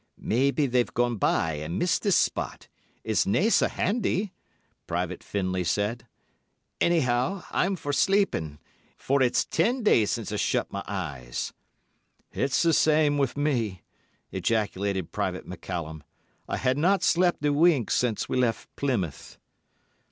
[0.17, 2.67] "Maybe they've gone by and missed this spot.
[3.03, 4.33] It's nae sae handy,"
[4.87, 6.07] Private Findlay said.
[6.81, 11.53] "Anyhow, I'm for sleeping—for it's ten days since I shut my eyes."
[12.31, 13.83] "It's the same with me,"
[14.31, 16.01] ejaculated Private McCallum.
[16.49, 19.37] "I hae not slept a wink since we left Plymouth."